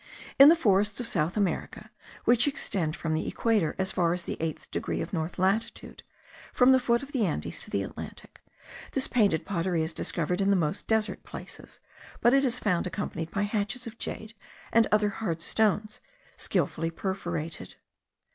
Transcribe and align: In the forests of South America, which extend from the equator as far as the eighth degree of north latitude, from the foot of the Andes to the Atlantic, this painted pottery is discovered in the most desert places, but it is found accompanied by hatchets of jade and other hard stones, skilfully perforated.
In 0.39 0.49
the 0.49 0.55
forests 0.55 0.99
of 0.99 1.07
South 1.07 1.37
America, 1.37 1.91
which 2.25 2.47
extend 2.47 2.95
from 2.95 3.13
the 3.13 3.27
equator 3.27 3.75
as 3.77 3.91
far 3.91 4.15
as 4.15 4.23
the 4.23 4.35
eighth 4.39 4.71
degree 4.71 4.99
of 4.99 5.13
north 5.13 5.37
latitude, 5.37 6.01
from 6.51 6.71
the 6.71 6.79
foot 6.79 7.03
of 7.03 7.11
the 7.11 7.23
Andes 7.23 7.61
to 7.61 7.69
the 7.69 7.83
Atlantic, 7.83 8.41
this 8.93 9.07
painted 9.07 9.45
pottery 9.45 9.83
is 9.83 9.93
discovered 9.93 10.41
in 10.41 10.49
the 10.49 10.55
most 10.55 10.87
desert 10.87 11.21
places, 11.23 11.79
but 12.19 12.33
it 12.33 12.43
is 12.43 12.57
found 12.59 12.87
accompanied 12.87 13.29
by 13.29 13.43
hatchets 13.43 13.85
of 13.85 13.99
jade 13.99 14.33
and 14.73 14.87
other 14.91 15.09
hard 15.09 15.43
stones, 15.43 16.01
skilfully 16.35 16.89
perforated. 16.89 17.75